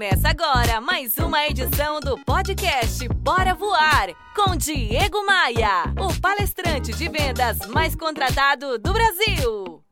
[0.00, 7.06] Começa agora mais uma edição do podcast Bora Voar com Diego Maia, o palestrante de
[7.06, 9.84] vendas mais contratado do Brasil.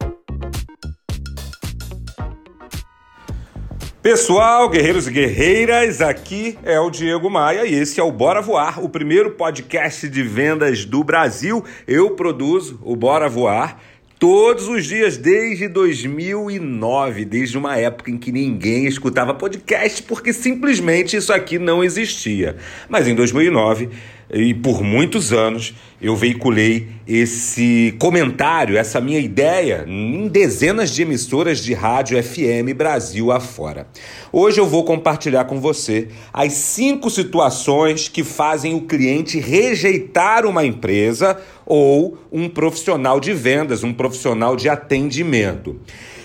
[4.01, 8.83] Pessoal, guerreiros e guerreiras, aqui é o Diego Maia e esse é o Bora Voar,
[8.83, 11.63] o primeiro podcast de vendas do Brasil.
[11.87, 13.79] Eu produzo o Bora Voar
[14.19, 21.17] Todos os dias desde 2009, desde uma época em que ninguém escutava podcast porque simplesmente
[21.17, 22.57] isso aqui não existia.
[22.89, 23.89] Mas em 2009
[24.31, 31.59] e por muitos anos eu veiculei esse comentário, essa minha ideia em dezenas de emissoras
[31.59, 33.89] de rádio FM Brasil afora.
[34.31, 40.65] Hoje eu vou compartilhar com você as cinco situações que fazem o cliente rejeitar uma
[40.65, 45.81] empresa ou um profissional de vendas, um profissional de atendimento.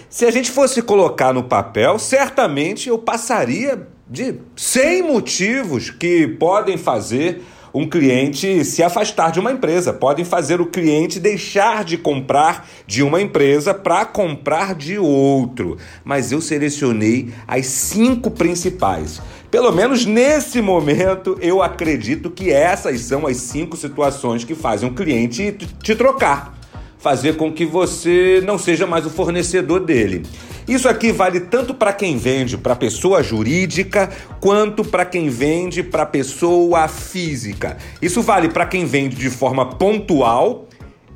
[0.09, 6.77] Se a gente fosse colocar no papel, certamente eu passaria de 100 motivos que podem
[6.77, 7.41] fazer
[7.74, 13.02] um cliente se afastar de uma empresa, podem fazer o cliente deixar de comprar de
[13.02, 15.77] uma empresa para comprar de outro.
[16.04, 19.20] Mas eu selecionei as cinco principais.
[19.49, 24.94] Pelo menos nesse momento, eu acredito que essas são as cinco situações que fazem um
[24.94, 26.57] cliente te trocar,
[26.99, 30.24] fazer com que você não seja mais o fornecedor dele.
[30.68, 36.06] Isso aqui vale tanto para quem vende para pessoa jurídica quanto para quem vende para
[36.06, 37.78] pessoa física.
[38.02, 40.68] Isso vale para quem vende de forma pontual,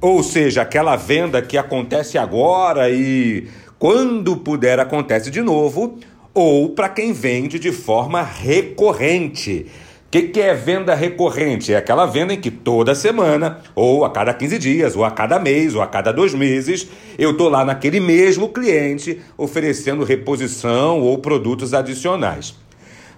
[0.02, 3.48] ou seja, aquela venda que acontece agora e
[3.80, 5.98] quando puder acontece de novo,
[6.34, 9.66] ou para quem vende de forma recorrente.
[10.08, 11.74] O que, que, é venda recorrente?
[11.74, 15.38] É aquela venda em que toda semana, ou a cada 15 dias, ou a cada
[15.38, 16.88] mês, ou a cada dois meses,
[17.20, 22.56] eu estou lá naquele mesmo cliente oferecendo reposição ou produtos adicionais.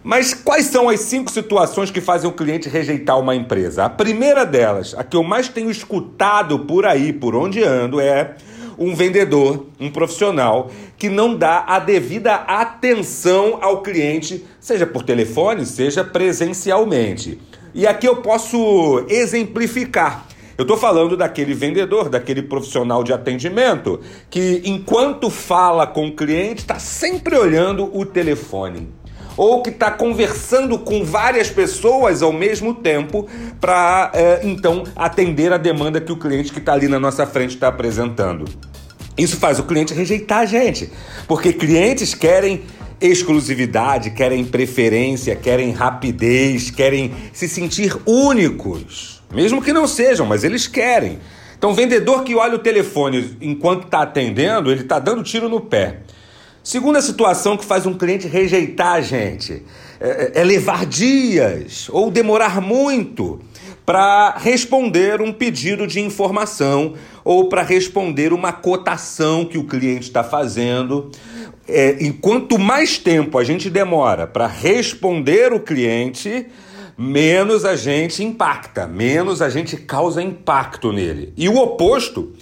[0.03, 3.85] Mas quais são as cinco situações que fazem o cliente rejeitar uma empresa?
[3.85, 8.33] A primeira delas, a que eu mais tenho escutado por aí, por onde ando, é
[8.79, 15.65] um vendedor, um profissional que não dá a devida atenção ao cliente, seja por telefone,
[15.65, 17.39] seja presencialmente.
[17.73, 20.25] E aqui eu posso exemplificar.
[20.57, 26.61] Eu estou falando daquele vendedor, daquele profissional de atendimento que, enquanto fala com o cliente,
[26.61, 28.98] está sempre olhando o telefone
[29.39, 33.25] ou que está conversando com várias pessoas ao mesmo tempo
[33.61, 37.55] para é, então atender a demanda que o cliente que está ali na nossa frente
[37.55, 38.43] está apresentando.
[39.17, 40.91] Isso faz o cliente rejeitar a gente,
[41.25, 42.63] porque clientes querem
[42.99, 50.67] exclusividade, querem preferência, querem rapidez, querem se sentir únicos, mesmo que não sejam, mas eles
[50.67, 51.17] querem.
[51.57, 56.01] Então, vendedor que olha o telefone enquanto está atendendo, ele está dando tiro no pé.
[56.63, 59.63] Segunda situação que faz um cliente rejeitar a gente
[59.99, 63.39] é, é levar dias ou demorar muito
[63.85, 66.93] para responder um pedido de informação
[67.23, 71.09] ou para responder uma cotação que o cliente está fazendo.
[71.67, 76.45] É, enquanto mais tempo a gente demora para responder o cliente,
[76.95, 81.33] menos a gente impacta, menos a gente causa impacto nele.
[81.35, 82.33] E o oposto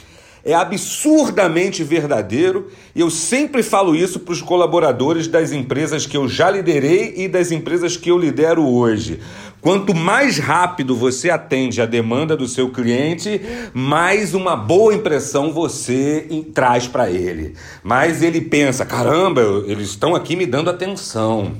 [0.47, 6.25] é absurdamente verdadeiro e eu sempre falo isso para os colaboradores das empresas que eu
[6.29, 9.19] já liderei e das empresas que eu lidero hoje.
[9.59, 13.41] Quanto mais rápido você atende a demanda do seu cliente,
[13.73, 17.53] mais uma boa impressão você traz para ele.
[17.83, 21.51] Mais ele pensa: caramba, eles estão aqui me dando atenção.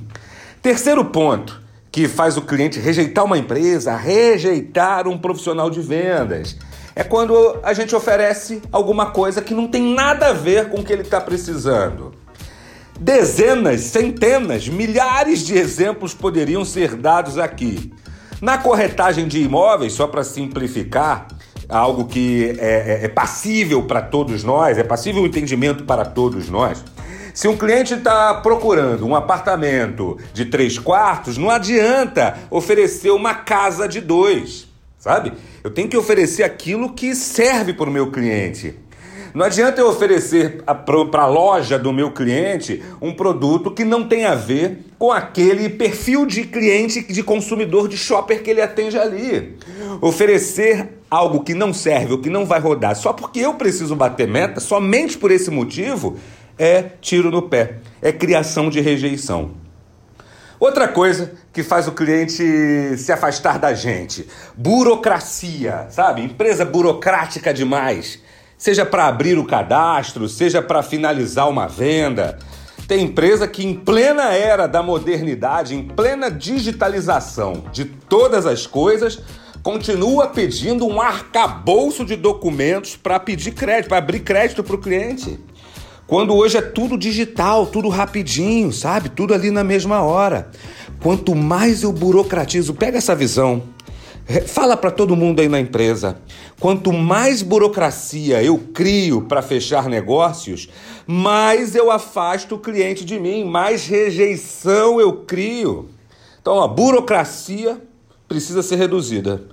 [0.61, 1.59] Terceiro ponto
[1.91, 6.55] que faz o cliente rejeitar uma empresa, rejeitar um profissional de vendas.
[6.97, 10.83] É quando a gente oferece alguma coisa que não tem nada a ver com o
[10.83, 12.11] que ele está precisando.
[12.99, 17.93] Dezenas, centenas, milhares de exemplos poderiam ser dados aqui.
[18.41, 21.27] Na corretagem de imóveis, só para simplificar,
[21.69, 26.49] algo que é, é, é passível para todos nós, é passível o entendimento para todos
[26.49, 26.83] nós.
[27.31, 33.87] Se um cliente está procurando um apartamento de três quartos, não adianta oferecer uma casa
[33.87, 34.66] de dois,
[34.97, 35.33] sabe?
[35.63, 38.75] Eu tenho que oferecer aquilo que serve para o meu cliente.
[39.33, 44.25] Não adianta eu oferecer para a loja do meu cliente um produto que não tem
[44.25, 49.55] a ver com aquele perfil de cliente, de consumidor, de shopper que ele atende ali.
[50.01, 54.27] Oferecer algo que não serve ou que não vai rodar só porque eu preciso bater
[54.27, 56.17] meta, somente por esse motivo,
[56.57, 59.66] é tiro no pé, é criação de rejeição.
[60.59, 66.21] Outra coisa que faz o cliente se afastar da gente: burocracia, sabe?
[66.21, 68.19] Empresa burocrática demais
[68.57, 72.39] seja para abrir o cadastro, seja para finalizar uma venda.
[72.87, 79.19] Tem empresa que, em plena era da modernidade, em plena digitalização de todas as coisas,
[79.61, 85.37] continua pedindo um arcabouço de documentos para pedir crédito, para abrir crédito para o cliente.
[86.07, 89.09] Quando hoje é tudo digital, tudo rapidinho, sabe?
[89.09, 90.49] Tudo ali na mesma hora.
[91.01, 93.61] Quanto mais eu burocratizo, pega essa visão.
[94.45, 96.17] Fala para todo mundo aí na empresa.
[96.61, 100.69] Quanto mais burocracia eu crio para fechar negócios,
[101.05, 105.89] mais eu afasto o cliente de mim, mais rejeição eu crio.
[106.41, 107.81] Então, a burocracia
[108.27, 109.43] precisa ser reduzida.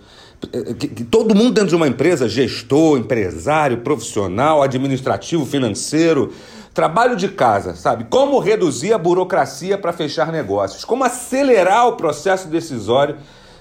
[1.10, 6.32] Todo mundo dentro de uma empresa, gestor, empresário, profissional, administrativo, financeiro,
[6.72, 8.04] trabalho de casa, sabe?
[8.10, 10.84] Como reduzir a burocracia para fechar negócios?
[10.84, 13.16] Como acelerar o processo decisório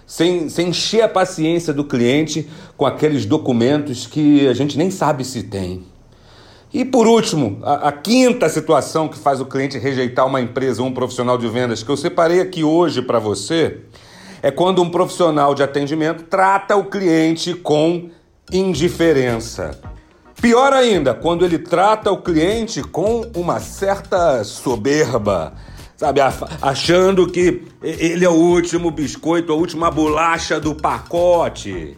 [0.05, 5.23] sem, sem encher a paciência do cliente com aqueles documentos que a gente nem sabe
[5.23, 5.83] se tem?
[6.73, 10.87] E por último, a, a, quinta situação que faz o cliente rejeitar uma empresa ou
[10.87, 13.77] um profissional de vendas que eu separei aqui hoje para você
[14.43, 18.09] é quando um profissional de atendimento trata o cliente com
[18.51, 19.79] indiferença.
[20.41, 25.53] Pior ainda, quando ele trata o cliente com uma certa soberba,
[25.95, 26.19] sabe?
[26.61, 31.95] Achando que ele é o último biscoito, a última bolacha do pacote.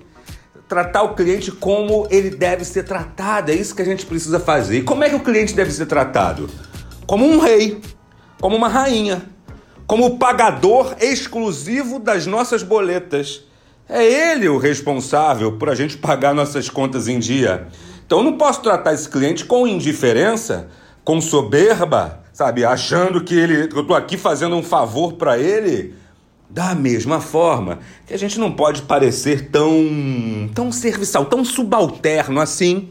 [0.68, 4.78] Tratar o cliente como ele deve ser tratado, é isso que a gente precisa fazer.
[4.78, 6.48] E como é que o cliente deve ser tratado?
[7.08, 7.82] Como um rei,
[8.40, 9.35] como uma rainha
[9.88, 13.44] como pagador exclusivo das nossas boletas.
[13.88, 17.68] É ele o responsável por a gente pagar nossas contas em dia.
[18.06, 20.70] Então eu não posso tratar esse cliente com indiferença,
[21.04, 25.94] com soberba, sabe, achando que ele que eu estou aqui fazendo um favor para ele.
[26.50, 32.90] Da mesma forma que a gente não pode parecer tão tão serviçal, tão subalterno assim.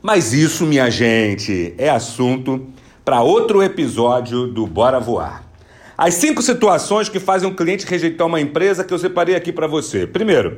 [0.00, 2.66] Mas isso, minha gente, é assunto
[3.04, 5.47] para outro episódio do Bora Voar.
[6.00, 9.66] As cinco situações que fazem um cliente rejeitar uma empresa que eu separei aqui para
[9.66, 10.06] você.
[10.06, 10.56] Primeiro,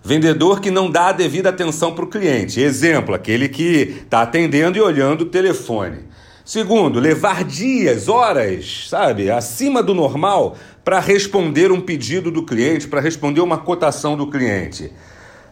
[0.00, 2.60] vendedor que não dá a devida atenção para o cliente.
[2.60, 6.04] Exemplo, aquele que está atendendo e olhando o telefone.
[6.44, 13.00] Segundo, levar dias, horas, sabe, acima do normal para responder um pedido do cliente, para
[13.00, 14.92] responder uma cotação do cliente.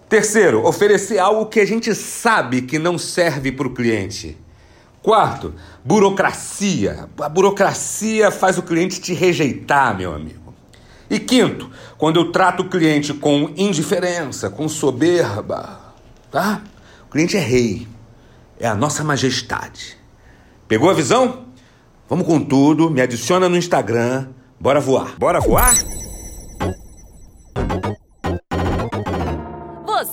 [0.09, 4.46] Terceiro, oferecer algo que a gente sabe que não serve para o cliente.
[5.07, 5.55] Quarto,
[5.85, 7.09] burocracia.
[7.21, 10.53] A burocracia faz o cliente te rejeitar, meu amigo.
[11.09, 15.95] E quinto, quando eu trato o cliente com indiferença, com soberba,
[16.29, 16.61] tá?
[17.07, 17.87] O cliente é rei,
[18.59, 19.97] é a nossa majestade.
[20.67, 21.45] Pegou a visão?
[22.09, 24.27] Vamos com tudo, me adiciona no Instagram,
[24.59, 25.15] bora voar.
[25.17, 25.73] Bora voar?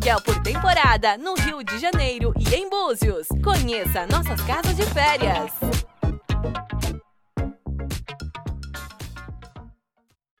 [0.00, 3.28] Aluguel por temporada no Rio de Janeiro e em Búzios.
[3.44, 5.52] Conheça nossas casas de férias.